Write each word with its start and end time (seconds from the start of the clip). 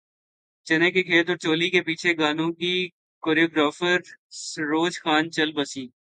چنے 0.67 0.89
کے 0.91 1.03
کھیت 1.03 1.29
اور 1.29 1.37
چولی 1.37 1.69
کے 1.69 1.81
پیچھے 1.81 2.17
گانوں 2.17 2.51
کی 2.53 2.73
کوریوگرافر 3.23 3.97
سروج 4.41 4.99
خان 5.01 5.31
چل 5.31 5.51
بسیں 5.51 5.87